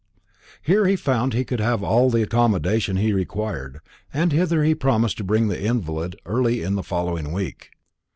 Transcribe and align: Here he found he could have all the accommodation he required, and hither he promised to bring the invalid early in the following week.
Here 0.63 0.87
he 0.87 0.95
found 0.95 1.33
he 1.35 1.45
could 1.45 1.59
have 1.59 1.83
all 1.83 2.09
the 2.09 2.23
accommodation 2.23 2.97
he 2.97 3.13
required, 3.13 3.81
and 4.11 4.31
hither 4.31 4.63
he 4.63 4.73
promised 4.73 5.17
to 5.17 5.23
bring 5.23 5.47
the 5.47 5.63
invalid 5.63 6.15
early 6.25 6.63
in 6.63 6.73
the 6.73 6.81
following 6.81 7.31
week. 7.31 7.69